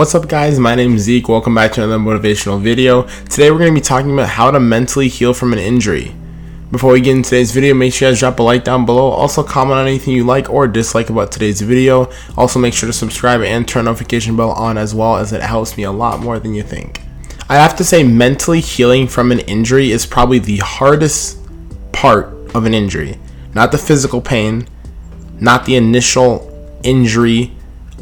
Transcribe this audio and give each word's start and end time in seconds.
What's 0.00 0.14
up 0.14 0.28
guys, 0.28 0.58
my 0.58 0.74
name 0.74 0.94
is 0.94 1.02
Zeke, 1.02 1.28
welcome 1.28 1.54
back 1.54 1.72
to 1.72 1.84
another 1.84 2.02
motivational 2.02 2.58
video. 2.58 3.02
Today 3.28 3.50
we're 3.50 3.58
going 3.58 3.74
to 3.74 3.78
be 3.78 3.84
talking 3.84 4.10
about 4.10 4.30
how 4.30 4.50
to 4.50 4.58
mentally 4.58 5.08
heal 5.08 5.34
from 5.34 5.52
an 5.52 5.58
injury. 5.58 6.14
Before 6.70 6.94
we 6.94 7.02
get 7.02 7.16
into 7.16 7.28
today's 7.28 7.52
video, 7.52 7.74
make 7.74 7.92
sure 7.92 8.08
you 8.08 8.12
guys 8.12 8.20
drop 8.20 8.38
a 8.38 8.42
like 8.42 8.64
down 8.64 8.86
below. 8.86 9.10
Also 9.10 9.42
comment 9.42 9.78
on 9.78 9.86
anything 9.86 10.14
you 10.14 10.24
like 10.24 10.48
or 10.48 10.66
dislike 10.66 11.10
about 11.10 11.30
today's 11.30 11.60
video. 11.60 12.10
Also 12.38 12.58
make 12.58 12.72
sure 12.72 12.86
to 12.86 12.94
subscribe 12.94 13.42
and 13.42 13.68
turn 13.68 13.84
notification 13.84 14.38
bell 14.38 14.52
on 14.52 14.78
as 14.78 14.94
well 14.94 15.16
as 15.16 15.34
it 15.34 15.42
helps 15.42 15.76
me 15.76 15.82
a 15.82 15.92
lot 15.92 16.20
more 16.20 16.38
than 16.38 16.54
you 16.54 16.62
think. 16.62 17.02
I 17.50 17.56
have 17.56 17.76
to 17.76 17.84
say 17.84 18.02
mentally 18.02 18.60
healing 18.60 19.06
from 19.06 19.30
an 19.30 19.40
injury 19.40 19.90
is 19.90 20.06
probably 20.06 20.38
the 20.38 20.62
hardest 20.64 21.38
part 21.92 22.28
of 22.54 22.64
an 22.64 22.72
injury. 22.72 23.18
Not 23.54 23.70
the 23.70 23.76
physical 23.76 24.22
pain, 24.22 24.66
not 25.38 25.66
the 25.66 25.76
initial 25.76 26.50
injury 26.84 27.52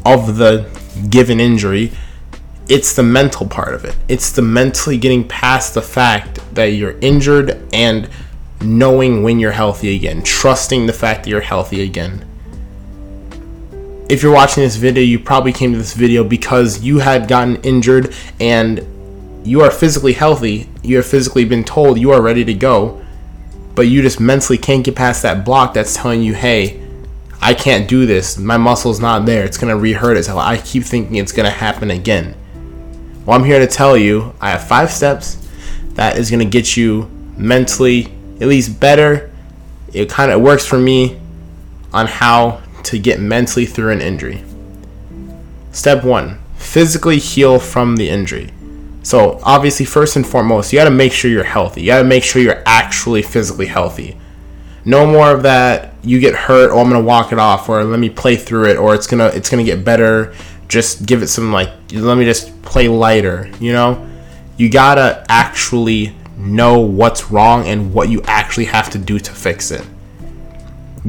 of 0.05 0.37
the 0.37 0.78
given 1.09 1.39
injury, 1.39 1.91
it's 2.67 2.93
the 2.93 3.03
mental 3.03 3.47
part 3.47 3.73
of 3.73 3.83
it. 3.83 3.95
It's 4.07 4.31
the 4.31 4.41
mentally 4.41 4.97
getting 4.97 5.27
past 5.27 5.73
the 5.73 5.81
fact 5.81 6.39
that 6.53 6.65
you're 6.65 6.97
injured 6.99 7.61
and 7.73 8.09
knowing 8.61 9.23
when 9.23 9.39
you're 9.39 9.51
healthy 9.51 9.95
again, 9.95 10.21
trusting 10.21 10.85
the 10.85 10.93
fact 10.93 11.23
that 11.23 11.29
you're 11.29 11.41
healthy 11.41 11.81
again. 11.81 12.25
If 14.09 14.23
you're 14.23 14.33
watching 14.33 14.63
this 14.63 14.75
video, 14.75 15.03
you 15.03 15.19
probably 15.19 15.53
came 15.53 15.71
to 15.71 15.77
this 15.77 15.93
video 15.93 16.23
because 16.23 16.81
you 16.81 16.99
had 16.99 17.27
gotten 17.27 17.57
injured 17.57 18.13
and 18.39 18.85
you 19.43 19.61
are 19.61 19.71
physically 19.71 20.13
healthy. 20.13 20.67
You 20.83 20.97
have 20.97 21.05
physically 21.05 21.45
been 21.45 21.63
told 21.63 21.99
you 21.99 22.11
are 22.11 22.21
ready 22.21 22.43
to 22.45 22.53
go, 22.53 23.03
but 23.75 23.83
you 23.83 24.01
just 24.01 24.19
mentally 24.19 24.57
can't 24.57 24.83
get 24.83 24.95
past 24.95 25.21
that 25.23 25.45
block 25.45 25.73
that's 25.73 25.95
telling 25.95 26.21
you, 26.21 26.33
hey, 26.33 26.85
I 27.41 27.53
can't 27.53 27.87
do 27.87 28.05
this. 28.05 28.37
My 28.37 28.57
muscle's 28.57 28.99
not 28.99 29.25
there. 29.25 29.45
It's 29.45 29.57
gonna 29.57 29.77
re-hurt 29.77 30.17
itself. 30.17 30.39
I 30.39 30.57
keep 30.57 30.83
thinking 30.83 31.15
it's 31.15 31.31
gonna 31.31 31.49
happen 31.49 31.91
again. 31.91 32.35
Well, 33.25 33.37
I'm 33.37 33.45
here 33.45 33.59
to 33.59 33.67
tell 33.67 33.95
you 33.95 34.33
I 34.41 34.51
have 34.51 34.67
five 34.67 34.91
steps 34.91 35.37
that 35.93 36.17
is 36.17 36.29
gonna 36.29 36.45
get 36.45 36.75
you 36.75 37.09
mentally 37.37 38.13
at 38.41 38.47
least 38.47 38.79
better. 38.79 39.31
It 39.93 40.09
kind 40.09 40.31
of 40.31 40.41
works 40.41 40.65
for 40.65 40.77
me 40.77 41.19
on 41.93 42.07
how 42.07 42.61
to 42.83 42.99
get 42.99 43.19
mentally 43.19 43.65
through 43.65 43.91
an 43.91 44.01
injury. 44.01 44.43
Step 45.71 46.03
one: 46.03 46.39
physically 46.57 47.19
heal 47.19 47.59
from 47.59 47.95
the 47.95 48.09
injury. 48.09 48.51
So 49.01 49.39
obviously, 49.43 49.85
first 49.85 50.15
and 50.15 50.27
foremost, 50.27 50.73
you 50.73 50.79
got 50.79 50.85
to 50.85 50.91
make 50.91 51.13
sure 51.13 51.31
you're 51.31 51.43
healthy. 51.43 51.81
You 51.81 51.87
got 51.87 51.99
to 51.99 52.03
make 52.03 52.23
sure 52.23 52.41
you're 52.41 52.61
actually 52.65 53.21
physically 53.21 53.65
healthy. 53.65 54.17
No 54.89 55.05
more 55.05 55.29
of 55.29 55.43
that. 55.43 55.93
You 56.01 56.19
get 56.19 56.33
hurt. 56.33 56.71
or 56.71 56.79
I'm 56.79 56.89
gonna 56.89 56.99
walk 57.03 57.31
it 57.31 57.37
off, 57.37 57.69
or 57.69 57.83
let 57.83 57.99
me 57.99 58.09
play 58.09 58.35
through 58.35 58.69
it, 58.69 58.77
or 58.77 58.95
it's 58.95 59.05
gonna 59.05 59.27
it's 59.27 59.47
gonna 59.47 59.63
get 59.63 59.85
better. 59.85 60.33
Just 60.67 61.05
give 61.05 61.21
it 61.21 61.27
some 61.27 61.51
like 61.51 61.69
let 61.93 62.17
me 62.17 62.25
just 62.25 62.59
play 62.63 62.87
lighter. 62.87 63.51
You 63.59 63.73
know, 63.73 64.09
you 64.57 64.67
gotta 64.67 65.23
actually 65.29 66.15
know 66.37 66.79
what's 66.79 67.29
wrong 67.29 67.67
and 67.67 67.93
what 67.93 68.09
you 68.09 68.23
actually 68.23 68.65
have 68.65 68.89
to 68.89 68.97
do 68.97 69.19
to 69.19 69.31
fix 69.31 69.69
it. 69.69 69.85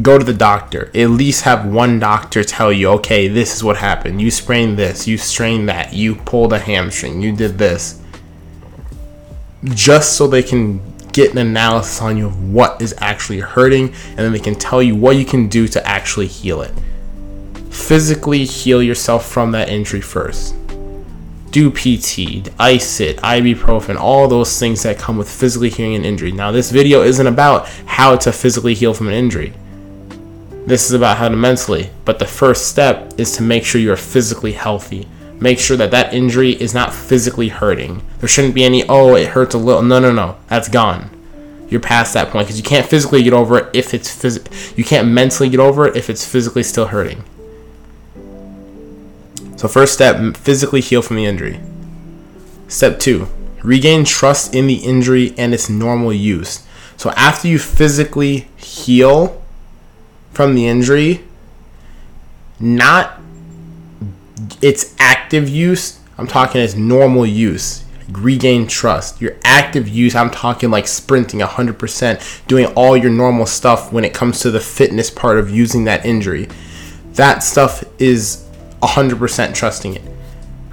Go 0.03 0.19
to 0.19 0.25
the 0.25 0.35
doctor. 0.35 0.91
At 0.95 1.09
least 1.09 1.45
have 1.45 1.65
one 1.65 1.99
doctor 1.99 2.45
tell 2.45 2.71
you, 2.71 2.91
okay, 2.99 3.29
this 3.29 3.57
is 3.57 3.65
what 3.65 3.79
happened. 3.79 4.21
You 4.21 4.31
sprained 4.31 4.77
this, 4.77 5.09
you 5.09 5.17
strained 5.17 5.71
that, 5.71 5.95
you 5.95 6.17
pulled 6.17 6.53
a 6.53 6.59
hamstring, 6.59 7.23
you 7.23 7.35
did 7.35 7.57
this. 7.57 7.99
Just 9.65 10.17
so 10.17 10.27
they 10.27 10.43
can 10.43 10.90
get 11.13 11.33
an 11.33 11.39
analysis 11.39 12.01
on 12.01 12.17
you 12.17 12.27
of 12.27 12.53
what 12.53 12.81
is 12.81 12.95
actually 12.99 13.41
hurting, 13.41 13.89
and 13.89 14.19
then 14.19 14.33
they 14.33 14.39
can 14.39 14.55
tell 14.55 14.83
you 14.83 14.95
what 14.97 15.17
you 15.17 15.25
can 15.25 15.49
do 15.49 15.69
to 15.69 15.87
actually 15.87 16.27
heal 16.27 16.63
it. 16.63 16.73
Physically 17.71 18.45
heal 18.45 18.83
yourself 18.83 19.27
from 19.27 19.53
that 19.53 19.69
injury 19.69 20.01
first. 20.01 20.55
Do 21.51 21.71
PT, 21.71 22.49
ice 22.59 23.01
it, 23.01 23.17
ibuprofen, 23.19 23.97
all 23.97 24.29
those 24.29 24.59
things 24.59 24.83
that 24.85 24.99
come 24.99 25.17
with 25.17 25.31
physically 25.31 25.71
healing 25.71 25.97
an 25.97 26.05
injury. 26.05 26.31
Now, 26.31 26.53
this 26.53 26.71
video 26.71 27.03
isn't 27.03 27.27
about 27.27 27.69
how 27.87 28.17
to 28.17 28.33
physically 28.33 28.75
heal 28.75 28.95
from 28.95 29.09
an 29.09 29.15
injury. 29.15 29.53
This 30.67 30.87
is 30.87 30.93
about 30.93 31.17
how 31.17 31.29
to 31.29 31.37
mentally, 31.37 31.91
but 32.05 32.19
the 32.19 32.27
first 32.27 32.69
step 32.69 33.15
is 33.19 33.37
to 33.37 33.43
make 33.43 33.65
sure 33.65 33.81
you're 33.81 33.97
physically 33.97 34.53
healthy 34.53 35.09
make 35.41 35.59
sure 35.59 35.77
that 35.77 35.91
that 35.91 36.13
injury 36.13 36.53
is 36.53 36.75
not 36.75 36.95
physically 36.95 37.49
hurting. 37.49 38.03
There 38.19 38.29
shouldn't 38.29 38.55
be 38.55 38.65
any, 38.65 38.87
oh, 38.89 39.17
it 39.17 39.29
hurts 39.29 39.55
a 39.55 39.59
little. 39.59 39.83
No, 39.83 39.99
no, 39.99 40.13
no. 40.13 40.37
That's 40.49 40.69
gone. 40.69 41.11
You're 41.69 41.81
past 41.81 42.15
that 42.15 42.31
point 42.31 42.47
because 42.47 42.59
you 42.59 42.65
can't 42.65 42.87
physically 42.87 43.23
get 43.23 43.33
over 43.33 43.59
it 43.59 43.71
if 43.73 43.95
it's 43.95 44.15
phys- 44.15 44.77
you 44.77 44.85
can't 44.85 45.09
mentally 45.09 45.49
get 45.49 45.61
over 45.61 45.87
it 45.87 45.97
if 45.97 46.11
it's 46.11 46.25
physically 46.27 46.63
still 46.63 46.87
hurting. 46.87 47.25
So 49.57 49.69
first 49.69 49.95
step, 49.95 50.37
physically 50.37 50.81
heal 50.81 51.03
from 51.03 51.17
the 51.17 51.27
injury. 51.27 51.61
Step 52.67 52.99
2, 52.99 53.29
regain 53.63 54.05
trust 54.05 54.55
in 54.55 54.67
the 54.67 54.77
injury 54.77 55.35
and 55.37 55.55
its 55.55 55.69
normal 55.69 56.13
use. 56.13 56.67
So 56.97 57.11
after 57.11 57.47
you 57.47 57.59
physically 57.59 58.49
heal 58.57 59.43
from 60.33 60.55
the 60.55 60.67
injury, 60.67 61.25
not 62.59 63.21
its 64.61 64.95
active 64.99 65.49
use, 65.49 65.99
I'm 66.19 66.27
talking 66.27 66.61
as 66.61 66.77
normal 66.77 67.25
use. 67.25 67.85
Regain 68.11 68.67
trust. 68.67 69.21
Your 69.21 69.37
active 69.45 69.89
use, 69.89 70.15
I'm 70.15 70.31
talking 70.31 70.71
like 70.71 70.87
sprinting 70.87 71.41
100%, 71.41 72.47
doing 72.47 72.67
all 72.75 72.97
your 72.97 73.11
normal 73.11 73.47
stuff 73.47 73.93
when 73.93 74.05
it 74.05 74.13
comes 74.13 74.41
to 74.41 74.51
the 74.51 74.61
fitness 74.61 75.11
part 75.11 75.39
of 75.39 75.51
using 75.51 75.85
that 75.85 76.05
injury. 76.05 76.49
That 77.13 77.43
stuff 77.43 77.85
is 77.99 78.49
100% 78.83 79.55
trusting 79.55 79.95
it. 79.95 80.03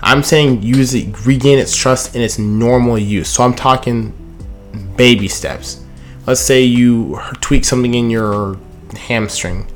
I'm 0.01 0.23
saying 0.23 0.61
use 0.61 0.93
it, 0.93 1.25
regain 1.25 1.59
its 1.59 1.75
trust 1.75 2.15
in 2.15 2.21
its 2.21 2.37
normal 2.37 2.97
use. 2.97 3.29
So 3.29 3.43
I'm 3.43 3.53
talking 3.53 4.13
baby 4.95 5.27
steps. 5.27 5.83
Let's 6.25 6.41
say 6.41 6.61
you 6.61 7.19
tweak 7.41 7.65
something 7.65 7.93
in 7.93 8.09
your 8.09 8.57
hamstring 8.95 9.67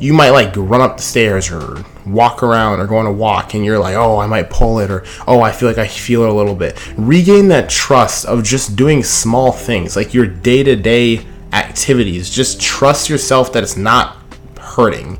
you 0.00 0.14
might 0.14 0.30
like 0.30 0.56
run 0.56 0.80
up 0.80 0.96
the 0.96 1.02
stairs 1.02 1.50
or 1.50 1.84
walk 2.06 2.42
around 2.42 2.80
or 2.80 2.86
go 2.86 2.96
on 2.96 3.06
a 3.06 3.12
walk 3.12 3.54
and 3.54 3.64
you're 3.64 3.78
like, 3.78 3.94
oh, 3.94 4.18
I 4.18 4.26
might 4.26 4.48
pull 4.48 4.78
it 4.78 4.90
or 4.90 5.04
oh, 5.28 5.42
I 5.42 5.52
feel 5.52 5.68
like 5.68 5.78
I 5.78 5.86
feel 5.86 6.22
it 6.22 6.30
a 6.30 6.32
little 6.32 6.54
bit. 6.54 6.82
Regain 6.96 7.48
that 7.48 7.68
trust 7.68 8.24
of 8.24 8.42
just 8.42 8.76
doing 8.76 9.04
small 9.04 9.52
things 9.52 9.96
like 9.96 10.14
your 10.14 10.26
day 10.26 10.62
to 10.62 10.74
day 10.74 11.26
activities. 11.52 12.30
Just 12.30 12.60
trust 12.60 13.10
yourself 13.10 13.52
that 13.52 13.62
it's 13.62 13.76
not 13.76 14.16
hurting. 14.58 15.18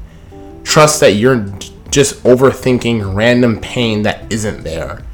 Trust 0.64 1.00
that 1.00 1.12
you're 1.12 1.46
just 1.90 2.22
overthinking 2.22 3.14
random 3.14 3.60
pain 3.60 4.02
that 4.02 4.32
isn't 4.32 4.64
there. 4.64 5.04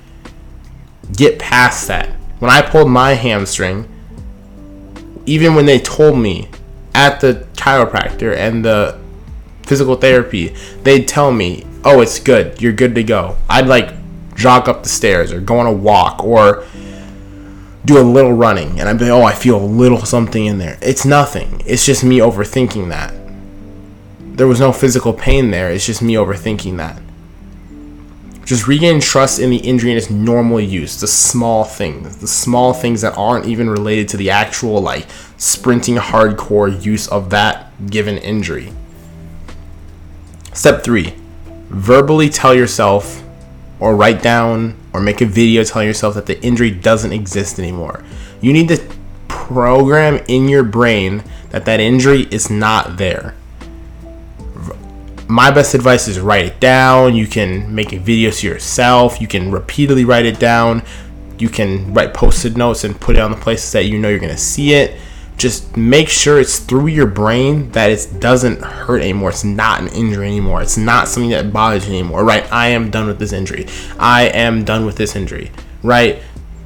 Get 1.13 1.41
past 1.41 1.89
that. 1.89 2.09
When 2.39 2.51
I 2.51 2.63
pulled 2.63 2.91
my 2.91 3.15
hamstring, 3.15 3.89
even 5.25 5.57
when 5.57 5.67
they 5.67 5.81
told 5.81 6.19
me 6.19 6.51
at 6.95 7.21
the 7.21 7.47
chiropractor 7.55 8.37
and 8.37 8.65
the 8.65 9.01
physical 9.67 9.97
therapy, 9.97 10.55
they'd 10.83 11.07
tell 11.07 11.33
me, 11.33 11.67
"Oh, 11.85 12.01
it's 12.01 12.19
good. 12.19 12.61
You're 12.63 12.73
good 12.73 12.95
to 12.95 13.03
go." 13.03 13.37
I'd 13.49 13.67
like 13.67 13.91
jog 14.35 14.69
up 14.69 14.83
the 14.83 14.89
stairs 14.89 15.33
or 15.33 15.41
go 15.41 15.59
on 15.59 15.67
a 15.67 15.73
walk 15.73 16.23
or 16.25 16.65
do 17.85 17.99
a 17.99 18.03
little 18.03 18.33
running 18.33 18.81
and 18.81 18.89
I'd 18.89 18.99
be 18.99 19.05
like, 19.05 19.13
"Oh, 19.13 19.25
I 19.25 19.33
feel 19.33 19.57
a 19.57 19.65
little 19.65 20.05
something 20.05 20.45
in 20.45 20.59
there." 20.59 20.77
It's 20.81 21.05
nothing. 21.05 21.63
It's 21.67 21.85
just 21.87 22.03
me 22.05 22.19
overthinking 22.19 22.89
that. 22.89 23.13
There 24.37 24.47
was 24.47 24.61
no 24.61 24.73
physical 24.73 25.13
pain 25.13 25.51
there. 25.51 25.71
It's 25.71 25.87
just 25.87 26.03
me 26.03 26.15
overthinking 26.15 26.77
that. 26.77 27.01
Just 28.45 28.69
regain 28.69 29.01
trust 29.01 29.41
in 29.41 29.51
the 29.51 29.57
injury 29.57 29.91
and 29.91 29.99
its 29.99 30.11
normal 30.11 30.61
use, 30.61 31.01
the 31.01 31.09
small 31.09 31.65
things, 31.65 32.19
the 32.19 32.29
small 32.29 32.73
things 32.73 33.01
that 33.01 33.17
aren't 33.17 33.47
even 33.47 33.69
related 33.69 34.09
to 34.11 34.17
the 34.17 34.31
actual 34.31 34.81
like 34.81 35.07
sprinting 35.37 35.97
hardcore 35.97 36.85
use 36.85 37.09
of 37.09 37.31
that 37.31 37.91
given 37.91 38.19
injury. 38.19 38.73
Step 40.57 40.83
three, 40.83 41.13
verbally 41.69 42.31
tell 42.31 42.55
yourself 42.55 43.23
or 43.79 43.95
write 43.95 44.23
down 44.23 44.75
or 44.95 45.01
make 45.03 45.21
a 45.21 45.27
video 45.27 45.63
telling 45.63 45.87
yourself 45.87 46.15
that 46.15 46.25
the 46.25 46.43
injury 46.43 46.71
doesn't 46.71 47.13
exist 47.13 47.59
anymore. 47.59 48.03
You 48.41 48.55
need 48.55 48.69
to 48.69 48.83
program 49.29 50.25
in 50.29 50.49
your 50.49 50.63
brain 50.63 51.23
that 51.51 51.67
that 51.67 51.79
injury 51.79 52.23
is 52.31 52.49
not 52.49 52.97
there. 52.97 53.35
My 55.29 55.51
best 55.51 55.75
advice 55.75 56.09
is 56.09 56.19
write 56.19 56.47
it 56.47 56.59
down. 56.59 57.15
You 57.15 57.27
can 57.27 57.75
make 57.75 57.93
a 57.93 57.99
video 57.99 58.31
to 58.31 58.47
yourself. 58.47 59.21
You 59.21 59.29
can 59.29 59.51
repeatedly 59.51 60.07
write 60.07 60.25
it 60.25 60.41
down. 60.41 60.83
You 61.39 61.51
can 61.51 61.93
write 61.93 62.15
post-it 62.15 62.57
notes 62.57 62.83
and 62.83 62.99
put 62.99 63.17
it 63.17 63.21
on 63.21 63.31
the 63.31 63.37
places 63.37 63.73
that 63.73 63.85
you 63.85 63.99
know 63.99 64.09
you're 64.09 64.19
going 64.19 64.33
to 64.33 64.39
see 64.39 64.73
it 64.73 64.99
just 65.37 65.77
make 65.77 66.09
sure 66.09 66.41
it's 66.41 66.59
through 66.59 66.87
your 66.87 67.07
brain 67.07 67.71
that 67.73 67.91
it 67.91 68.21
doesn't 68.21 68.63
hurt 68.63 69.03
anymore. 69.03 69.31
It's 69.31 69.45
not 69.45 69.81
an 69.83 69.89
injury 69.89 70.27
anymore. 70.27 70.63
It's 70.63 70.79
not 70.79 71.09
something 71.09 71.31
that 71.31 71.53
bothers 71.53 71.87
you 71.87 71.93
anymore, 71.93 72.25
right? 72.25 72.51
I 72.51 72.69
am 72.69 72.91
done 72.91 73.07
with 73.07 73.19
this 73.19 73.33
injury. 73.33 73.67
I 73.99 74.29
am 74.29 74.65
done 74.65 74.87
with 74.87 74.97
this 74.97 75.15
injury, 75.15 75.51
right? 75.83 76.23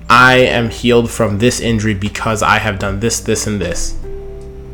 I 0.09 0.37
am 0.39 0.71
healed 0.71 1.11
from 1.11 1.39
this 1.39 1.61
injury 1.61 1.95
because 1.95 2.43
I 2.43 2.59
have 2.59 2.79
done 2.79 3.01
this, 3.01 3.21
this, 3.21 3.47
and 3.47 3.61
this. 3.61 3.97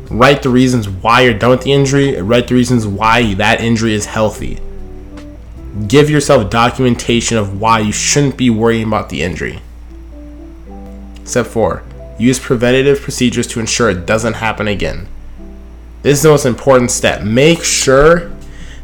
Write 0.09 0.41
the 0.43 0.49
reasons 0.49 0.87
why 0.87 1.21
you're 1.21 1.33
done 1.33 1.51
with 1.51 1.63
the 1.63 1.73
injury. 1.73 2.21
Write 2.21 2.47
the 2.47 2.55
reasons 2.55 2.87
why 2.87 3.33
that 3.35 3.61
injury 3.61 3.93
is 3.93 4.05
healthy. 4.05 4.59
give 5.85 6.09
yourself 6.09 6.49
documentation 6.49 7.37
of 7.37 7.59
why 7.61 7.79
you 7.79 7.91
shouldn't 7.91 8.37
be 8.37 8.49
worrying 8.49 8.87
about 8.87 9.09
the 9.09 9.21
injury. 9.21 9.59
Step 11.23 11.45
4. 11.45 11.83
Use 12.17 12.39
preventative 12.39 13.01
procedures 13.01 13.47
to 13.47 13.59
ensure 13.59 13.89
it 13.89 14.05
doesn't 14.05 14.35
happen 14.35 14.67
again. 14.67 15.07
This 16.01 16.17
is 16.17 16.23
the 16.23 16.29
most 16.29 16.45
important 16.45 16.91
step. 16.91 17.23
Make 17.23 17.63
sure 17.63 18.31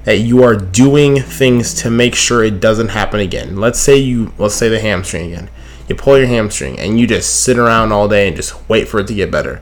that 0.04 0.20
you 0.20 0.44
are 0.44 0.56
doing 0.56 1.22
things 1.22 1.74
to 1.76 1.90
make 1.90 2.16
sure 2.16 2.44
it 2.44 2.60
doesn't 2.60 2.90
happen 2.90 3.20
again. 3.20 3.56
Let's 3.56 3.80
say 3.80 3.98
you 3.98 4.34
let's 4.38 4.56
say 4.56 4.70
the 4.70 4.80
hamstring 4.80 5.32
again. 5.32 5.50
You 5.88 5.96
pull 5.96 6.18
your 6.18 6.28
hamstring 6.28 6.80
and 6.80 7.00
you 7.00 7.08
just 7.08 7.44
sit 7.44 7.58
around 7.58 7.92
all 7.92 8.08
day 8.08 8.28
and 8.28 8.36
just 8.36 8.70
wait 8.70 8.88
for 8.88 9.00
it 9.00 9.08
to 9.08 9.14
get 9.14 9.32
better. 9.32 9.62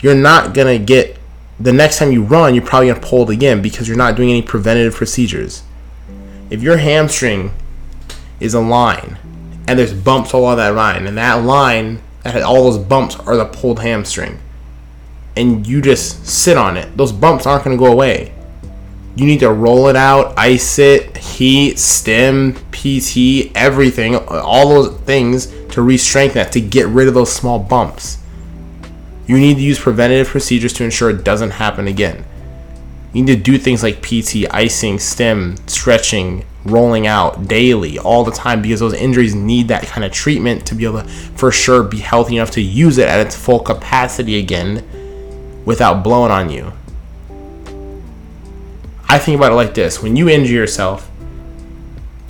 You're 0.00 0.14
not 0.14 0.54
going 0.54 0.78
to 0.78 0.84
get 0.84 1.18
the 1.58 1.72
next 1.72 1.98
time 1.98 2.12
you 2.12 2.22
run, 2.22 2.54
you're 2.54 2.64
probably 2.64 2.88
going 2.88 3.00
to 3.00 3.06
pull 3.06 3.28
it 3.28 3.32
again 3.32 3.62
because 3.62 3.88
you're 3.88 3.96
not 3.96 4.16
doing 4.16 4.30
any 4.30 4.42
preventative 4.42 4.94
procedures. 4.94 5.62
If 6.50 6.62
your 6.62 6.76
hamstring 6.76 7.52
is 8.40 8.54
a 8.54 8.60
line 8.60 9.18
and 9.66 9.78
there's 9.78 9.94
bumps 9.94 10.34
all 10.34 10.44
on 10.44 10.58
that 10.58 10.74
line 10.74 11.06
and 11.06 11.16
that 11.16 11.44
line 11.44 12.00
that 12.32 12.42
all 12.42 12.70
those 12.70 12.78
bumps 12.78 13.16
are 13.20 13.36
the 13.36 13.44
pulled 13.44 13.80
hamstring 13.80 14.38
and 15.36 15.66
you 15.66 15.82
just 15.82 16.26
sit 16.26 16.56
on 16.56 16.76
it, 16.76 16.96
those 16.96 17.12
bumps 17.12 17.46
aren't 17.46 17.64
going 17.64 17.76
to 17.76 17.82
go 17.82 17.92
away 17.92 18.32
you 19.16 19.24
need 19.24 19.40
to 19.40 19.50
roll 19.50 19.88
it 19.88 19.96
out, 19.96 20.34
ice 20.38 20.78
it, 20.78 21.16
heat, 21.16 21.78
stim, 21.78 22.52
PT, 22.70 23.50
everything, 23.54 24.14
all 24.14 24.68
those 24.68 25.00
things 25.00 25.46
to 25.70 25.80
re-strengthen 25.80 26.34
that 26.34 26.52
to 26.52 26.60
get 26.60 26.86
rid 26.88 27.08
of 27.08 27.14
those 27.14 27.32
small 27.32 27.58
bumps. 27.58 28.18
You 29.26 29.38
need 29.38 29.54
to 29.54 29.62
use 29.62 29.78
preventative 29.78 30.28
procedures 30.28 30.74
to 30.74 30.84
ensure 30.84 31.08
it 31.08 31.24
doesn't 31.24 31.52
happen 31.52 31.88
again. 31.88 32.26
You 33.14 33.24
need 33.24 33.36
to 33.38 33.42
do 33.42 33.56
things 33.56 33.82
like 33.82 34.02
PT, 34.02 34.44
icing, 34.50 34.98
stim, 34.98 35.56
stretching, 35.66 36.44
rolling 36.66 37.06
out 37.06 37.48
daily, 37.48 37.98
all 37.98 38.24
the 38.24 38.32
time, 38.32 38.62
because 38.62 38.80
those 38.80 38.94
injuries 38.94 39.34
need 39.34 39.68
that 39.68 39.84
kind 39.86 40.04
of 40.04 40.12
treatment 40.12 40.66
to 40.66 40.74
be 40.74 40.84
able 40.84 41.02
to, 41.02 41.08
for 41.08 41.50
sure, 41.50 41.82
be 41.82 41.98
healthy 41.98 42.36
enough 42.36 42.50
to 42.52 42.60
use 42.60 42.98
it 42.98 43.08
at 43.08 43.24
its 43.24 43.36
full 43.36 43.60
capacity 43.60 44.38
again 44.38 44.84
without 45.64 46.02
blowing 46.02 46.30
on 46.30 46.50
you. 46.50 46.72
I 49.08 49.18
think 49.18 49.36
about 49.36 49.52
it 49.52 49.56
like 49.56 49.74
this: 49.74 50.02
when 50.02 50.16
you 50.16 50.28
injure 50.28 50.52
yourself, 50.52 51.10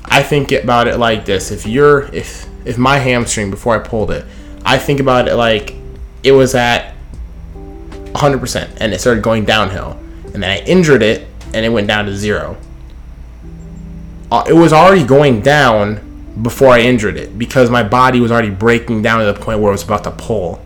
I 0.04 0.22
think 0.22 0.52
about 0.52 0.88
it 0.88 0.98
like 0.98 1.24
this. 1.24 1.50
If 1.50 1.66
you're 1.66 2.04
if 2.14 2.46
if 2.64 2.78
my 2.78 2.98
hamstring 2.98 3.50
before 3.50 3.74
I 3.74 3.78
pulled 3.78 4.10
it, 4.10 4.24
I 4.64 4.78
think 4.78 5.00
about 5.00 5.28
it 5.28 5.36
like 5.36 5.74
it 6.22 6.32
was 6.32 6.54
at 6.54 6.94
100% 7.54 8.76
and 8.80 8.92
it 8.92 9.00
started 9.00 9.22
going 9.22 9.44
downhill, 9.44 9.98
and 10.32 10.42
then 10.42 10.50
I 10.50 10.58
injured 10.64 11.02
it 11.02 11.28
and 11.54 11.64
it 11.64 11.68
went 11.68 11.86
down 11.86 12.06
to 12.06 12.16
zero. 12.16 12.56
Uh, 14.30 14.44
it 14.48 14.52
was 14.52 14.72
already 14.72 15.04
going 15.04 15.40
down 15.40 16.00
before 16.42 16.68
I 16.68 16.80
injured 16.80 17.16
it 17.16 17.38
because 17.38 17.70
my 17.70 17.82
body 17.82 18.20
was 18.20 18.30
already 18.30 18.50
breaking 18.50 19.02
down 19.02 19.20
to 19.20 19.32
the 19.32 19.38
point 19.38 19.60
where 19.60 19.70
it 19.70 19.74
was 19.74 19.84
about 19.84 20.04
to 20.04 20.10
pull. 20.10 20.56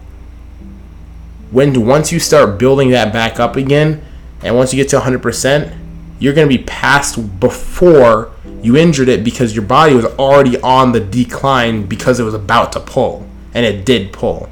When 1.51 1.87
once 1.87 2.13
you 2.13 2.21
start 2.21 2.59
building 2.59 2.91
that 2.91 3.13
back 3.13 3.39
up 3.39 3.57
again, 3.57 4.03
and 4.43 4.57
once 4.57 4.73
you 4.73 4.83
get 4.83 4.89
to 4.91 5.01
100%, 5.01 5.77
you're 6.19 6.35
going 6.35 6.49
to 6.49 6.57
be 6.57 6.63
past 6.65 7.41
before 7.41 8.33
you 8.63 8.77
injured 8.77 9.09
it 9.09 9.25
because 9.25 9.55
your 9.55 9.65
body 9.65 9.95
was 9.95 10.05
already 10.05 10.61
on 10.61 10.93
the 10.93 11.01
decline 11.01 11.87
because 11.87 12.21
it 12.21 12.25
was 12.25 12.35
about 12.35 12.73
to 12.73 12.81
pull, 12.81 13.29
and 13.55 13.65
it 13.67 13.85
did 13.85 14.13
pull. 14.13 14.49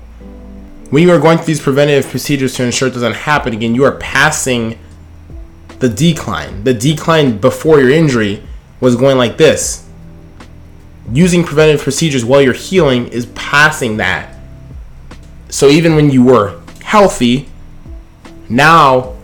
When 0.91 1.03
you 1.03 1.11
are 1.13 1.19
going 1.19 1.37
through 1.37 1.47
these 1.47 1.61
preventative 1.61 2.11
procedures 2.11 2.55
to 2.55 2.65
ensure 2.65 2.89
it 2.89 2.95
doesn't 2.95 3.15
happen 3.15 3.53
again, 3.53 3.75
you 3.75 3.85
are 3.85 3.97
passing 3.99 4.79
the 5.81 5.89
decline. 5.89 6.65
The 6.65 6.75
decline 6.75 7.39
before 7.39 7.81
your 7.81 7.91
injury 7.91 8.43
was 8.81 8.97
going 8.97 9.19
like 9.19 9.37
this. 9.37 9.87
Using 11.13 11.45
preventive 11.45 11.83
procedures 11.83 12.25
while 12.25 12.43
you're 12.43 12.53
healing 12.53 13.09
is 13.09 13.27
passing 13.27 13.97
that. 13.97 14.37
So 15.49 15.69
even 15.69 15.97
when 15.97 16.11
you 16.11 16.25
were 16.25 16.61
healthy, 16.83 17.49
now 18.49 19.17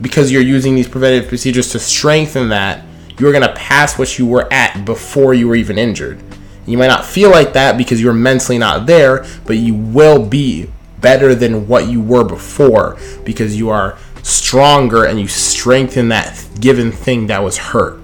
because 0.00 0.32
you're 0.32 0.42
using 0.42 0.74
these 0.74 0.88
preventive 0.88 1.28
procedures 1.28 1.70
to 1.72 1.78
strengthen 1.78 2.48
that, 2.48 2.84
you're 3.18 3.32
going 3.32 3.46
to 3.46 3.52
pass 3.52 3.98
what 3.98 4.18
you 4.18 4.26
were 4.26 4.50
at 4.52 4.84
before 4.84 5.34
you 5.34 5.46
were 5.46 5.54
even 5.54 5.78
injured. 5.78 6.20
You 6.66 6.78
might 6.78 6.86
not 6.86 7.04
feel 7.04 7.30
like 7.30 7.52
that 7.52 7.76
because 7.76 8.00
you're 8.00 8.12
mentally 8.12 8.58
not 8.58 8.86
there, 8.86 9.26
but 9.44 9.56
you 9.56 9.74
will 9.74 10.24
be 10.24 10.70
better 11.00 11.34
than 11.34 11.66
what 11.66 11.88
you 11.88 12.00
were 12.00 12.24
before 12.24 12.98
because 13.24 13.58
you 13.58 13.70
are 13.70 13.98
stronger 14.22 15.04
and 15.04 15.20
you 15.20 15.28
strengthen 15.28 16.08
that 16.08 16.46
given 16.60 16.92
thing 16.92 17.26
that 17.26 17.42
was 17.42 17.58
hurt. 17.58 17.99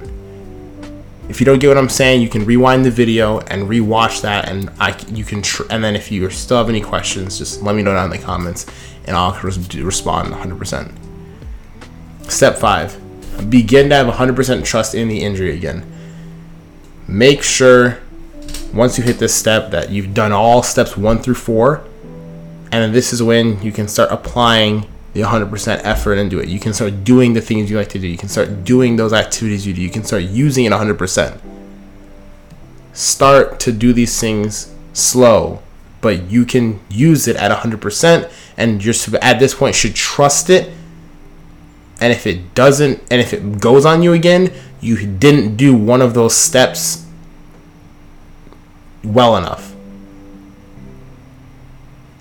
If 1.29 1.41
you 1.41 1.47
don't 1.47 1.59
get 1.59 1.69
what 1.69 1.79
I'm 1.79 1.89
saying, 1.89 2.23
you 2.23 2.29
can 2.29 2.45
rewind 2.45 2.85
the 2.85 2.91
video 2.91 3.41
and 3.41 3.69
rewatch 3.69 4.23
that, 4.23 4.49
and 4.49 4.71
I 4.79 4.97
you 5.09 5.25
can 5.25 5.43
tr- 5.43 5.65
and 5.71 5.83
then 5.83 5.97
if 5.97 6.13
you 6.13 6.31
still 6.31 6.59
have 6.59 6.69
any 6.69 6.81
questions, 6.81 7.39
just 7.39 7.63
let 7.63 7.75
me 7.75 7.83
know 7.83 7.95
down 7.95 8.13
in 8.13 8.19
the 8.19 8.25
comments, 8.25 8.67
and 9.07 9.17
I'll 9.17 9.33
respond 9.41 10.33
100%. 10.33 10.93
Step 12.31 12.59
five, 12.59 13.01
begin 13.51 13.89
to 13.89 13.97
have 13.97 14.07
100% 14.07 14.65
trust 14.65 14.95
in 14.95 15.09
the 15.09 15.23
injury 15.23 15.55
again. 15.55 15.85
Make 17.09 17.43
sure 17.43 17.99
once 18.73 18.99
you 18.99 19.05
hit 19.05 19.19
this 19.19 19.35
step 19.35 19.71
that 19.73 19.91
you've 19.91 20.15
done 20.15 20.33
all 20.33 20.63
steps 20.63 20.97
one 20.97 21.19
through 21.19 21.35
four, 21.35 21.85
and 22.71 22.95
this 22.95 23.13
is 23.13 23.23
when 23.23 23.61
you 23.63 23.73
can 23.73 23.89
start 23.89 24.11
applying 24.13 24.87
the 25.17 25.23
100% 25.23 25.81
effort 25.83 26.15
into 26.15 26.39
it. 26.41 26.49
You 26.49 26.61
can 26.61 26.75
start 26.75 27.03
doing 27.03 27.33
the 27.33 27.41
things 27.41 27.71
you 27.71 27.79
like 27.79 27.89
to 27.89 27.99
do. 27.99 28.07
You 28.07 28.19
can 28.19 28.29
start 28.29 28.65
doing 28.65 28.97
those 28.97 29.15
activities 29.15 29.67
you 29.67 29.73
do. 29.73 29.81
You 29.81 29.89
can 29.89 30.05
start 30.05 30.25
using 30.25 30.67
it 30.67 30.73
100%. 30.73 31.41
Start 32.93 33.59
to 33.61 33.73
do 33.73 33.95
these 33.95 34.21
things 34.21 34.75
slow, 34.93 35.63
but 36.03 36.31
you 36.31 36.45
can 36.45 36.81
use 36.91 37.27
it 37.27 37.37
at 37.37 37.51
100%, 37.51 38.31
and 38.59 38.85
you're 38.85 38.95
at 39.23 39.39
this 39.39 39.55
point 39.55 39.75
should 39.75 39.95
trust 39.95 40.51
it 40.51 40.71
and 42.01 42.13
if 42.13 42.27
it 42.27 42.55
doesn't 42.55 43.03
and 43.11 43.21
if 43.21 43.33
it 43.33 43.59
goes 43.59 43.85
on 43.87 44.03
you 44.03 44.13
again 44.13 44.53
you 44.81 45.07
didn't 45.07 45.57
do 45.57 45.75
one 45.75 46.03
of 46.03 46.15
those 46.15 46.35
steps 46.35 47.07
well 49.03 49.37
enough 49.37 49.75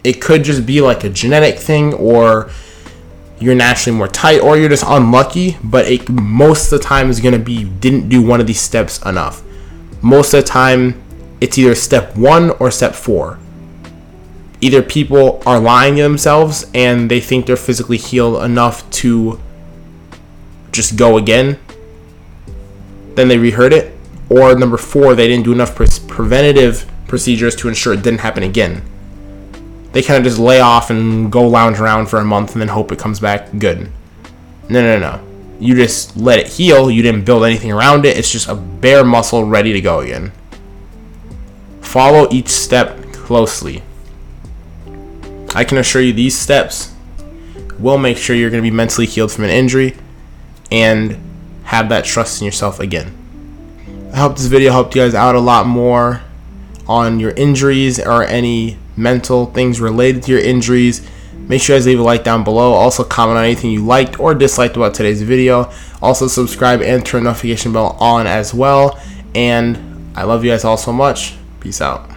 it 0.04 0.22
could 0.22 0.44
just 0.44 0.66
be 0.66 0.82
like 0.82 1.04
a 1.04 1.10
genetic 1.10 1.58
thing 1.58 1.94
or 1.94 2.50
you're 3.40 3.56
naturally 3.56 3.98
more 3.98 4.08
tight 4.08 4.40
or 4.40 4.58
you're 4.58 4.70
just 4.70 4.86
unlucky 4.88 5.58
but 5.64 5.86
it 5.88 6.08
most 6.10 6.72
of 6.72 6.80
the 6.80 6.86
time 6.86 7.10
is 7.10 7.20
going 7.20 7.34
to 7.34 7.40
be 7.40 7.54
you 7.54 7.70
didn't 7.80 8.08
do 8.10 8.22
one 8.22 8.40
of 8.40 8.48
these 8.48 8.62
steps 8.62 9.02
enough 9.06 9.44
most 10.02 10.34
of 10.34 10.44
the 10.44 10.48
time 10.48 11.02
it's 11.42 11.58
either 11.58 11.76
step 11.76 12.16
one 12.16 12.52
or 12.52 12.72
step 12.72 12.94
four 12.96 13.38
either 14.62 14.82
people 14.82 15.44
are 15.46 15.60
lying 15.60 15.96
to 15.96 16.02
themselves 16.02 16.66
and 16.74 17.12
they 17.12 17.20
think 17.20 17.46
they're 17.46 17.56
physically 17.56 17.98
healed 17.98 18.44
enough 18.44 18.90
to 18.90 19.40
just 20.72 20.98
go 20.98 21.18
again. 21.18 21.58
Then 23.16 23.28
they 23.28 23.38
reheard 23.38 23.74
it. 23.74 23.96
Or 24.30 24.56
number 24.56 24.78
four, 24.78 25.16
they 25.16 25.28
didn't 25.28 25.46
do 25.46 25.54
enough 25.54 25.76
pre- 25.76 25.88
preventative 26.08 26.90
procedures 27.08 27.56
to 27.58 27.68
ensure 27.68 27.94
it 27.94 28.02
didn't 28.02 28.22
happen 28.22 28.44
again. 28.44 28.82
They 29.96 30.04
kind 30.04 30.18
of 30.18 30.26
just 30.26 30.40
lay 30.40 30.60
off 30.60 30.90
and 30.90 31.32
go 31.32 31.48
lounge 31.48 31.80
around 31.80 32.08
for 32.08 32.20
a 32.20 32.26
month 32.26 32.52
and 32.52 32.60
then 32.60 32.68
hope 32.68 32.92
it 32.92 33.00
comes 33.00 33.22
back 33.22 33.48
good. 33.58 33.90
No, 34.68 34.82
no, 34.82 35.00
no. 35.00 35.26
You 35.58 35.74
just 35.74 36.18
let 36.18 36.38
it 36.38 36.48
heal. 36.48 36.92
You 36.92 37.02
didn't 37.02 37.24
build 37.24 37.46
anything 37.46 37.72
around 37.72 38.06
it. 38.06 38.18
It's 38.18 38.30
just 38.30 38.50
a 38.50 38.56
bare 38.56 39.06
muscle 39.06 39.46
ready 39.46 39.72
to 39.72 39.80
go 39.80 40.02
again. 40.02 40.34
Follow 41.80 42.28
each 42.30 42.50
step 42.50 43.14
closely. 43.14 43.84
I 45.56 45.64
can 45.64 45.78
assure 45.78 46.02
you 46.02 46.12
these 46.12 46.38
steps 46.38 46.94
will 47.80 47.98
make 47.98 48.18
sure 48.18 48.36
you're 48.36 48.50
going 48.50 48.62
to 48.62 48.70
be 48.70 48.76
mentally 48.76 49.08
healed 49.08 49.32
from 49.32 49.46
an 49.46 49.50
injury 49.50 49.96
and 50.74 51.18
have 51.64 51.88
that 51.88 52.04
trust 52.04 52.42
in 52.42 52.46
yourself 52.46 52.82
again. 52.82 53.16
I 54.12 54.18
hope 54.18 54.36
this 54.36 54.48
video 54.48 54.74
helped 54.74 54.94
you 54.94 55.04
guys 55.04 55.16
out 55.16 55.36
a 55.36 55.40
lot 55.40 55.66
more 55.66 56.22
on 56.86 57.22
your 57.22 57.32
injuries 57.32 57.98
or 57.98 58.24
any 58.24 58.78
mental 58.98 59.48
things 59.48 59.80
related 59.82 60.24
to 60.24 60.32
your 60.32 60.42
injuries. 60.42 61.08
Make 61.34 61.62
sure 61.62 61.76
you 61.76 61.80
guys 61.80 61.86
leave 61.86 62.00
a 62.00 62.04
like 62.04 62.24
down 62.24 62.44
below. 62.44 62.74
Also 62.74 63.04
comment 63.04 63.38
on 63.38 63.44
anything 63.44 63.72
you 63.72 63.86
liked 63.86 64.20
or 64.20 64.34
disliked 64.34 64.76
about 64.76 64.94
today's 64.94 65.22
video. 65.22 65.72
Also 66.02 66.28
subscribe 66.28 66.82
and 66.82 67.06
turn 67.06 67.24
notification 67.24 67.74
bell 67.74 67.98
on 68.00 68.26
as 68.28 68.54
well. 68.54 69.00
And 69.36 70.12
I 70.16 70.24
love 70.24 70.44
you 70.44 70.52
guys 70.52 70.64
all 70.64 70.78
so 70.78 70.94
much. 70.94 71.36
Peace 71.60 71.82
out. 71.82 72.15